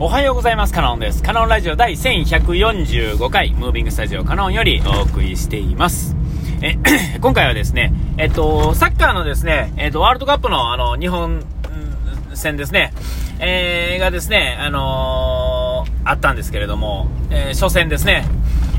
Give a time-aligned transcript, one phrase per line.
[0.00, 0.72] おはようございます。
[0.72, 1.24] カノンです。
[1.24, 6.14] カノンラジオ第1145回、ムービングスタジオカノンよりお送りしています。
[6.62, 6.78] え、
[7.20, 11.42] 今回はですね、えっと、サッカーのですね、えっと、ワールドカップのあの、日本
[12.32, 12.92] 戦ですね、
[13.40, 18.24] えー、がですね、あのー、あったんですけれども、えー、初戦ですね、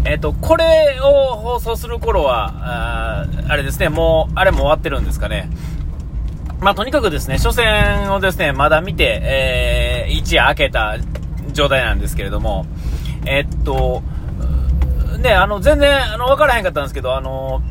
[0.05, 5.49] えっと、これを放送する頃は、ああれですね、もう、あれも終わってるんですかね。
[6.61, 10.97] まあ、とにかくですね、初戦をですね、まだ見て、えー、一夜明けた
[11.54, 12.65] 状態なんですけれども、
[13.25, 14.01] えっと、
[15.19, 17.61] ね、あの、全然、あの、わからへんかったんですけど、あの、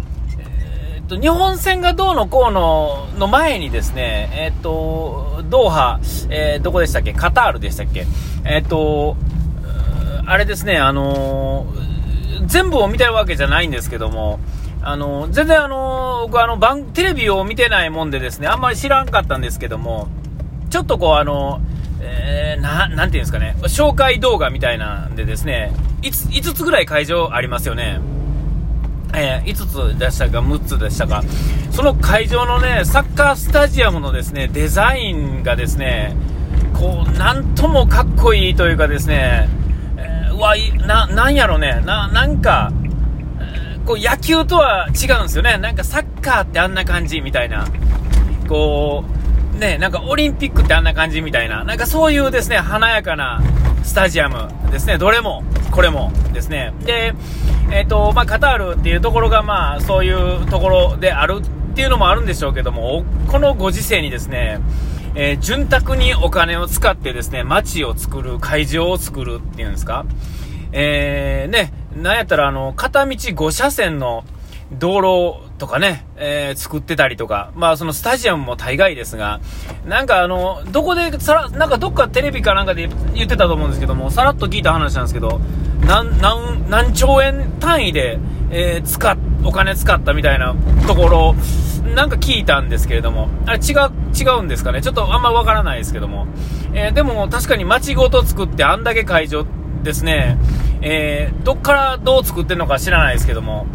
[0.97, 7.15] えっと、日本戦がどうのこうの、の前にですね、えっと、ドーハ、えー、どこでしたっけ？
[7.15, 8.07] カタールでしたっけ？
[8.45, 9.17] えっと、
[10.27, 11.67] あれですね、あの
[12.45, 14.41] 全部を見てるわけじゃないんですけども、
[14.83, 20.09] あの、全然あの、僕あの、番、テレビを見てないもんでですね、あんまり知らんかったんですけども、
[20.69, 21.61] ちょっとこうあの、
[22.01, 28.01] えー、な、なんていうんですかね、紹介動画みたいなんでですね、5, 5つぐらい会場ありますよね。
[29.15, 31.23] えー、5つでしたか、6つでしたか？
[31.71, 36.15] その会場のね、サッカースタジアムのですね、デザインがですね、
[36.75, 39.49] こう、なんともかっこいいというかですね、
[39.97, 40.55] えー、うわ、
[40.87, 42.73] な、なんやろね、な、なんか、
[43.87, 45.57] こう野球とは違うんですよね。
[45.57, 47.67] なんかサッカーってあんな感じみたいな。
[48.47, 49.18] こう、
[49.59, 51.65] ね、なんかオリンピックってあんな感じみたいな。
[51.65, 53.43] なんかそういうですね、華やかな
[53.83, 54.99] スタジアムですね。
[54.99, 56.73] どれも、これもですね。
[56.85, 57.15] で、
[57.71, 64.61] えっ、ー、と、まあ、カタールっていうところがまあ、そういうところであるっていうのもあるんでしょうけども、このご時世にですね、
[65.15, 70.05] えー、潤沢にお金を使ってですね、街を作る、会場を作るっていうんですか？
[70.73, 74.25] えー、ね、なんやったらあの、片道5車線の
[74.73, 79.41] 道路とかね、えー、作ってたりとか、まあそのスタジアムも大概ですが、
[79.87, 85.41] なんかあの、どこで、さら、なんかどっかテレビかなんかで言ってたと思うんですけども、さらっと聞いた話なんですけど、
[85.85, 88.19] なん、なん、何兆円単位で、
[88.51, 90.55] えー、使っ、お金使ったみたいな
[90.87, 91.35] ところ、
[91.95, 94.81] なんか聞いたんですけれども、あれ違う、違うんですかね。
[94.81, 96.27] ちょっとあんまわからないですけども、
[96.73, 99.45] えー、でも確かに街ごと作ってあんだけ会場
[99.83, 100.39] ですね、
[100.83, 103.67] えー、どっからどう作ってるのか知らないですけども、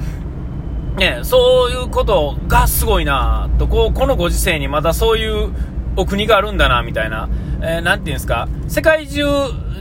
[0.97, 5.51] ね、そういうことがすごいなと、こう、このご時世にまだそういう
[5.95, 7.29] お国があるんだな、みたいな、
[7.61, 9.23] えー、て言うんですか、世界中、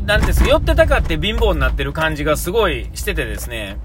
[0.06, 3.76] なんですか、寄ってたかって貧乏になってる感じがすごいしててですね、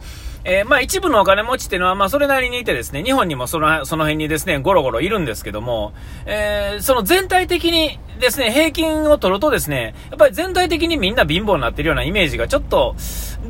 [0.49, 5.91] えー、まあ一部のお金持ちっていうのは、まあそれなりにいてですね、日本にもその、その辺にですね、ゴロゴロいるんですけども、
[6.25, 12.95] えー、その全体的にですね、平均を取るとですね、やっぱり全体的にみんな貧乏になってるようなイメージがちょっと、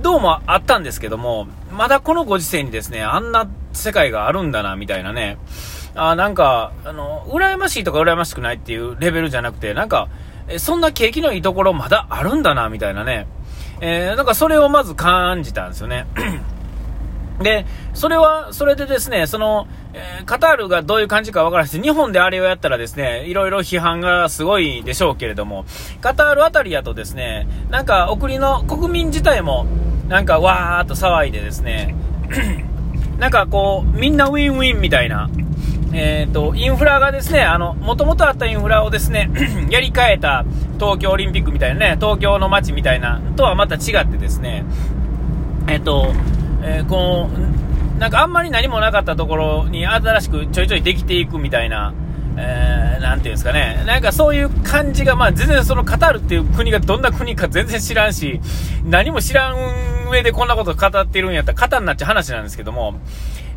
[0.01, 5.37] どうもあったんですけども、まだこのご時世にですね、あんな世界があるんだな、みたいなね、
[5.93, 10.09] あなんか、あの、羨ましいとか羨ましくないっていうレベルじゃなくて、なんか、
[10.57, 13.27] そんな景気のいいところまだあるんだな、みたいなね。
[13.81, 16.07] えー、なんかそれをまず感じたんですよね。
[17.41, 21.83] で、それは、それでですね、その、えー、カタールがどういう感じかわからないです。
[21.83, 25.65] 日本であれをやったらですね、いろいろ批判がすごいでしょうけれども、
[26.01, 29.65] カタールあたりやとですね、なんかお国の国民自体も、
[30.07, 31.95] なんかわーっと騒いでですね、
[33.19, 35.29] なんかこう、みんなウィンウィンみたいな、
[35.93, 39.29] えっ、ー、と、インフラがですね、あの、もともとあったインフラをですね、
[39.69, 40.45] やり替えた
[40.79, 44.65] 東京オリンピックみたいなね、東京の街みたいなとはまた違ってですね、
[45.67, 46.13] えっ、ー、と、
[46.61, 51.93] えー、こう、なんかあんまり何もなかったところに新しくちょいちょいできていくみたいな、
[52.37, 58.39] えー、なんていうんですかね、なんかそういう感じが、まあ全然そのカタールっていう国がどんな国か全然知らんし、
[58.85, 62.99] 何も知らん上でこんなこと語ってるんやったら肩になっちゃう話なんですけども、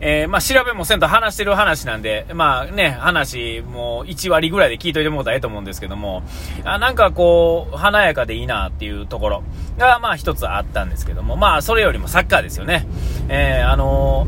[0.00, 6.22] えー、まあ調べもせんと話してる話なんで、まあね、話もう1割ぐらいで聞いといてもらったらええと思うんですけども、
[6.64, 9.42] あなんかこう、華やかでいいなっていうところ
[9.78, 12.86] が、まあ一つあったんですけども、まあそれよりもサッカーですよね。
[13.28, 14.26] えー、あの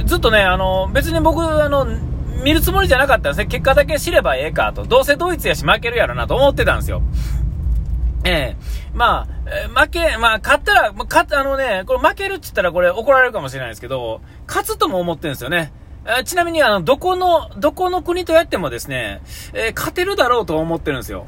[0.00, 1.86] ー、ずっとね、あの別に僕、あの、
[2.42, 3.46] 見るつもりじゃなかったんですね。
[3.46, 4.84] 結果だけ知ればええかと。
[4.84, 7.02] どうせドイツやし負けるやろなと思ってたんですよ。
[8.24, 8.56] ええ
[8.94, 9.26] ま
[9.74, 15.72] あ、負け、まあ、勝ったら、勝あのね、これ負けるって言ったらこれ怒られるかもしれないですけど、勝つとも思ってるんですよね。
[16.24, 19.20] ちなみに、あの、どこの、どこの国とやってもですね、
[19.52, 21.26] えー、勝てるだろうと思ってるんですよ。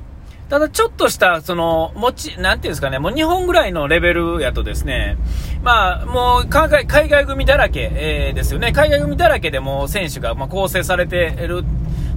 [0.49, 5.17] ただちょっとした、その、持ち、なんていうんですかね、もう日本ぐらいのレベルやとですね、
[5.63, 8.73] まあ、もう海外、海外組だらけ、えー、ですよね。
[8.73, 11.65] 海外組だらけでも選手が、まあ、構成されてる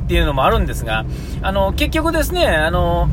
[0.05, 1.05] っていうのもあるんですが、
[1.41, 3.09] あの、結局ですね、あの、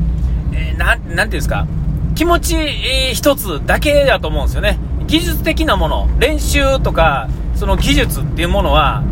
[0.53, 1.67] えー、なん、なんていうんですか、
[2.15, 4.77] 気持ち、えー、一つだけだと思うんですよね。
[5.07, 9.03] 技術的なもの、練習とか、その技術っていうものは、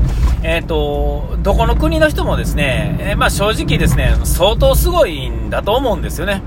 [0.43, 6.41] えっ、ー、と、どこの国の人もですね、えー、まあ正直ですね、相当すごいんだと思うんですよね。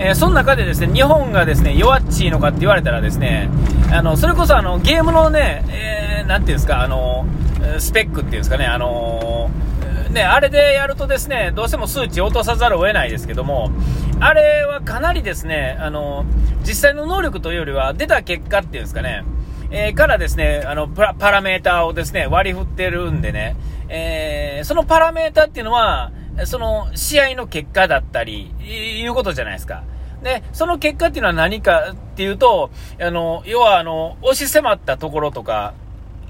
[0.00, 3.48] えー、その中でですね、日本がですね、弱っちいのかって言われたらですね、
[3.92, 7.26] あの、それこそあの、ゲームのね、えー、なんていうんですか、あの、
[7.78, 9.50] スペックっていうんですかね、あの
[10.10, 13.70] ね、あれでやるとですね、どうしても数値を落とさざるを得ないですけども、
[14.20, 16.24] あれはかなりですね、あの、
[16.66, 19.24] 実際の能力というよりは、出た結果っていうんですかね、
[19.70, 23.56] えー、からですね、あの、パラメーターをですね、割り振ってるんでね、
[23.88, 26.10] えー、そのパラメータっていうのは、
[26.44, 29.84] その試合の結果だったり、いうことじゃないですか。
[30.22, 32.70] で、その結果っていうのは何かっていうと、
[33.00, 35.74] あの、要はあの、押し迫ったところとか、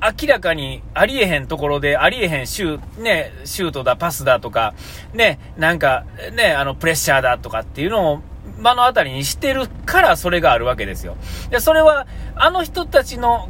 [0.00, 4.74] 明らかにありえへんところで、ありえへんシュー、ね、シュートだ、パスだとか、
[5.12, 6.04] ね、なんか、
[6.34, 8.20] ね、あの、プレッシャーだとかっていうのを
[8.58, 11.16] 目の当たりにしてるからそれがあるわけですよ。
[11.50, 12.06] で、それは、
[12.36, 13.48] あの人たちの、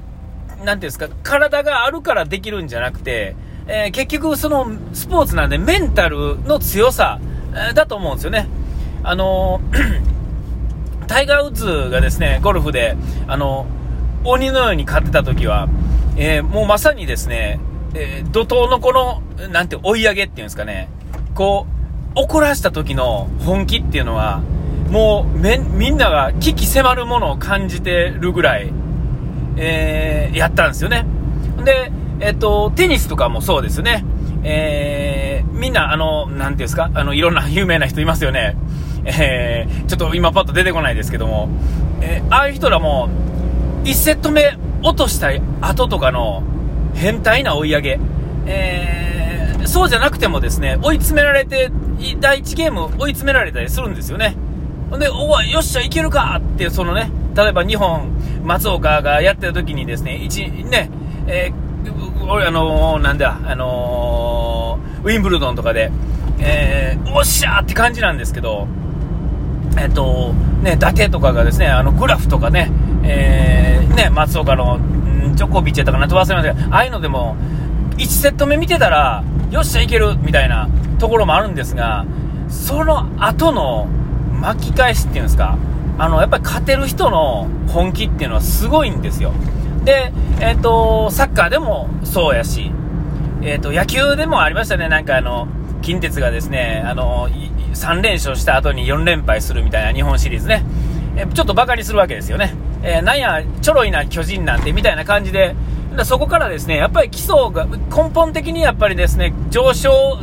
[0.48, 3.36] なんていうんですか、体があるからできるんじゃなくて、
[3.66, 7.20] えー、結局そのスポーツなんでメンタルの強さ、
[7.52, 8.48] えー、だと思うんですよね。
[9.02, 9.60] あの、
[11.06, 12.96] タイガー・ウッズがですね、ゴルフで、
[13.26, 13.66] あの
[14.24, 15.68] 鬼のように勝ってた時は、
[16.18, 17.60] えもうまさにですね、
[17.94, 20.88] え怒涛のこの、なんて追い上げっていうんですかね、
[21.34, 21.66] こ
[22.16, 24.42] う、怒らした時の本気っていうのは、
[24.90, 28.72] もうめみんなが危機迫るものを感じてるぐらい、
[29.56, 31.06] えー、やったんですよね。
[31.64, 34.04] で、えっと、テニスとかもそうですね。
[34.42, 38.56] えー、みんな、あの、なんていうんですか、あの、いろんな 有名な人いますよね。
[39.04, 41.48] えー、ちょっと今パッと出てこないですけども、
[42.00, 43.08] えー、ああいう人らも、
[43.84, 45.28] 1セット目落とした
[45.60, 46.42] 後とかの
[46.94, 48.00] 変態な追い上げ、
[48.46, 51.70] えー、そうじゃなくてもですね、追い詰められて、
[52.20, 54.36] 第1ゲーム追い詰められたりするんですよね。
[54.98, 58.10] で、おい、よっしゃ、いけるかって、そのね、例えば日本、
[58.44, 60.90] 松岡がやってる時にですね、一、ね、
[61.26, 65.90] えー、俺、あのー、なんだ、あのー、ウィンブルドンとかで、
[66.38, 68.66] えー、おっしゃーって感じなんですけど、
[69.78, 70.32] えっと、
[70.62, 72.70] ね、伊達とかがですね、あの、グラフとかね、
[73.04, 74.78] えー、ね、松岡の、
[75.34, 77.36] ジョコビッチやったかな、飛ばせませんああいうのでも、
[77.96, 80.68] 1セット目見てたら、よっしゃ、いけるみたいな
[80.98, 82.04] ところもあるんですが、
[82.48, 83.88] その後の、
[84.40, 85.58] 巻き返しっていうんですか、
[85.98, 89.32] あの、やっぱり勝てる人の本気っていうのはすごいんですよ。
[89.84, 92.70] で、えっ、ー、と、サッカーでもそうやし、
[93.42, 95.48] えっ、ー、と、野球でもありましたね、なんかあの、
[95.82, 97.28] 近鉄がですね、あの、
[97.74, 100.64] 3連勝した後に4連敗するみたいな日本シリーズね、
[101.16, 102.54] えちょっとバカにするわけですよね。
[102.82, 105.54] えー、なんや、ちょろいな巨人なんてみたいな感じで、
[106.04, 110.18] そこからですね、やっぱり基礎が根本的にやっぱりですね、上昇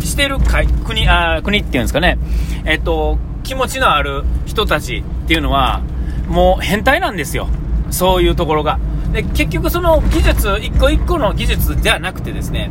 [0.00, 0.38] してる
[0.84, 2.18] 国、あ国っていうんですかね、
[2.64, 5.82] えっと、気持ちのある人たちっていうのは、
[6.28, 7.48] もう変態なんですよ。
[7.90, 8.78] そういうところが。
[9.12, 12.70] で、結局その技術、一個一個の技術ではなくてですね、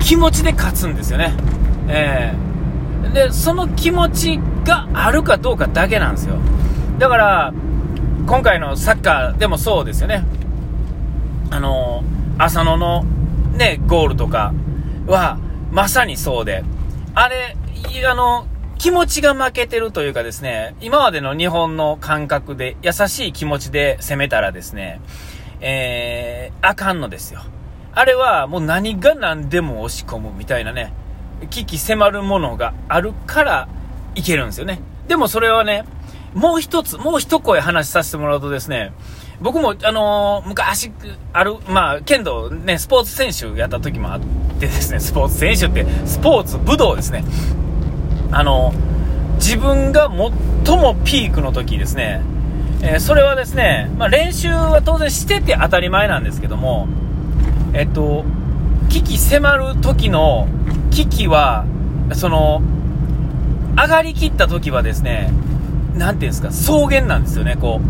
[0.00, 1.32] 気持ちで勝つんですよね。
[1.88, 6.36] えー、で、その気持ちがあるかどうかだけなんですよ。
[6.98, 7.52] だから、
[8.28, 10.22] 今回のサッカーでもそうですよね。
[11.50, 12.04] あの、
[12.36, 13.04] 浅野の
[13.54, 14.52] ね、ゴールとか
[15.06, 15.38] は、
[15.70, 16.62] まさにそうで、
[17.14, 17.56] あれ、
[18.06, 18.46] あの、
[18.76, 25.00] 気持ちが負けてるというかですね、今までの日本の感覚で優しい気持ちで攻めたらですね、
[25.60, 27.40] えー、あかんのですよ。
[27.94, 30.92] あれはもう何が何でも押し込むみたいなね、
[31.48, 33.68] 危機迫るものがあるから
[34.14, 34.82] いけるんですよね。
[35.08, 35.86] でもそれはね、
[36.34, 38.92] もう一つ、もう一声話させてもらうとですね、
[39.40, 40.90] 僕も、あのー、昔、
[41.32, 44.20] ある、まあ、剣道ね、スポーツ選手やった時もあっ
[44.58, 47.24] てですね、スポーツ選手って、スポーツ、武道ですね。
[48.32, 48.72] あの、
[49.36, 50.10] 自分が
[50.64, 52.20] 最もピークの時ですね、
[52.82, 56.88] えー、それはですね、まあ、練習は当然してて当たり前なんですけども、
[57.72, 58.24] えっと、
[58.88, 60.48] 危機迫る時の
[60.90, 61.64] 危機は、
[62.12, 62.60] その、
[63.76, 65.30] 上がりきった時はですね、
[65.98, 67.80] なんていうんですか、草原なんですよね、こ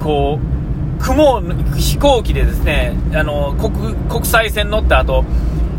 [0.00, 1.42] う、こう、雲、
[1.76, 5.24] 飛行機でですね、あの、国、国際線乗った後、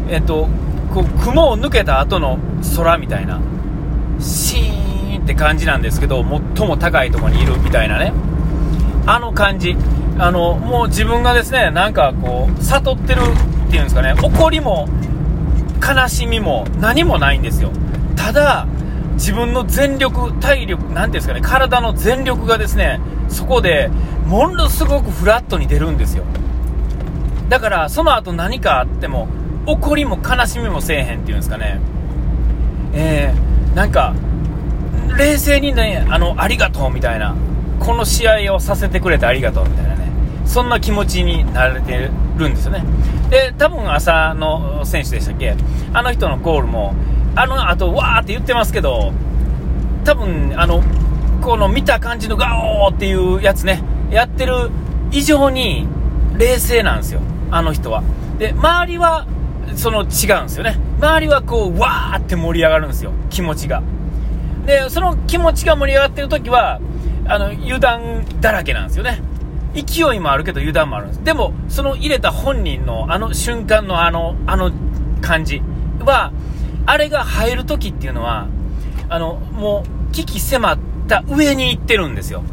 [0.10, 0.50] えっと、
[0.94, 2.38] こう、雲を抜けた後の
[2.76, 3.40] 空みたいな。
[4.20, 6.24] シーンって感じなんですけど、
[6.58, 8.14] 最も高いところにいるみたいなね。
[9.06, 9.76] あの感じ。
[10.20, 14.88] あの、もう自分がですね、なんかこう、悟ってるっていうんですかね、怒りも、
[15.82, 17.72] 悲しみも何もないんですよ。
[18.16, 18.68] ただ、
[19.14, 23.90] 自分の全力、体力、なんていうんですかね、体の全力がですね、そこで、
[24.28, 26.24] ものすごくフラットに出るんですよ。
[27.50, 29.28] だから、その後何かあっても、
[29.66, 31.80] 怒りも悲しみもせえへんっていうんですかね。
[32.94, 34.14] えー、なんか、
[35.18, 37.36] 冷静にね、あの、ありがとうみたいな、
[37.80, 40.12] この試合をさせてくれてありがとうみたいなね、
[40.46, 42.84] そんな気持ちになれてるんですよね。
[43.30, 45.56] で、多分朝の選手でしたっけ、
[45.94, 46.94] あの人のゴールも、
[47.36, 49.12] あの後、わーって言ってますけど、
[50.04, 50.84] 多分、あの、
[51.42, 54.70] この見た感じのガオーっていうやつね、やってる
[55.12, 55.88] 以上に
[56.38, 57.22] 冷静なんですよ、
[57.52, 58.04] あの人は。
[58.38, 59.26] で、周りは、
[59.76, 60.78] その違うんですよね。
[61.00, 63.82] 周りはこう、わーって盛り上がるんですよ、気持ちが。
[64.66, 66.80] で、その気持ちが盛り上がってる時は、
[67.26, 69.22] あの、油断だらけなんですよね。
[69.74, 71.24] 勢いもあるけど油断もあるんです。
[71.24, 74.72] でも、その入れた本人のあの瞬間のあの、あの
[75.22, 75.62] 感じ
[76.06, 76.32] は、
[76.86, 78.48] あれが入る時っていうのは、
[79.10, 82.44] あの、もう、危機迫った上に行ってるんですよ。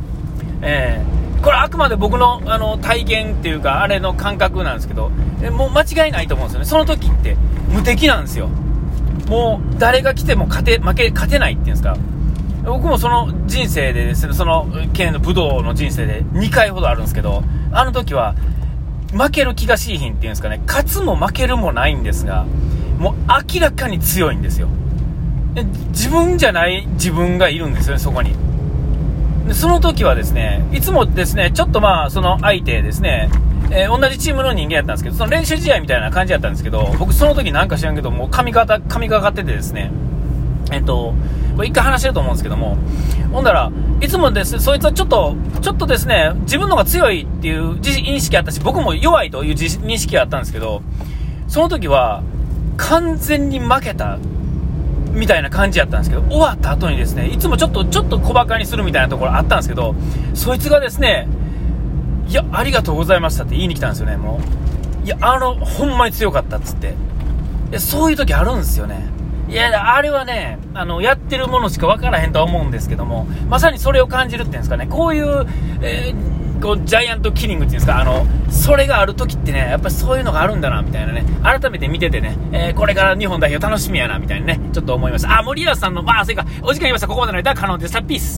[0.63, 5.11] えー、これあくまで僕のあの体験っていうか、あれの感覚なんですけど、
[5.43, 6.67] えもう間違いないと思うんですよね。
[6.67, 7.37] その時って
[7.69, 8.49] 無敵なんですよ。
[9.29, 11.97] もう誰が来ても勝て、負け、勝てないっていうんですか。
[12.65, 18.35] 僕もその人生でですね、その県の武道の人生で2回ほどあるんですけど、あの時は
[19.13, 22.47] 負ける気がしいひんっていうんですかね、勝つも負けるもないんですが、
[23.01, 23.15] もう
[23.55, 24.69] 明らかに強いんですよ。
[25.89, 28.35] 自分じゃない自分がいるんですよね、そこに。
[29.49, 33.31] でその時はですね、いつもですね、ちょっとまあ、その相手ですね、
[33.71, 39.91] えー、同じチームの人間やったんですけど、その練習試合みたいな感じやったんですけど、僕その時なんか知らんけど、もう髪型、髪がかっててですね、
[40.71, 41.15] えっと、
[41.57, 42.77] これ一回話してると思うんですけども、
[43.33, 50.83] ほんだら、いつもですね、そいつはちょっと、ちょっとですね、自分の方が強いっていう認識あったし、僕も弱いという認識があったんですけど、
[51.49, 52.23] その時は、
[52.81, 54.19] 完全に負けた
[55.13, 59.95] みたいな感じやったんですけど、終わった後にですね、いつもちょっと、ちょっと小馬鹿にするみたいなところあったんですけど、
[60.35, 61.29] そいつがですね、
[62.29, 64.41] いや、ありがとうございましたって言いに来たんですよね、も
[65.03, 65.07] う。
[65.07, 66.95] いや、あの、ほんまに強かったっつって。
[67.71, 69.05] いや、そういう時あるんですよね。
[69.49, 75.47] いや、あれはね、あの、やってるものしか分からへんとは思うんですけども、まさにそれを感じるっていうんですかね、こういう、
[75.83, 85.39] えーこうジャイアントキリングっていうんですか、あの、それがある時ってね、やっぱりそういうのがあるんだな、みたいなね、改めて見ててね、えー、これから日本代表楽しみやな、みたいなね、ちょっと思いました。
[85.39, 87.07] あ、森保さんの、まあ、それか、お時間いました。
[87.07, 88.03] ここまでの間可能でした。
[88.03, 88.29] ピース。